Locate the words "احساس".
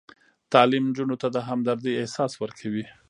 2.01-2.31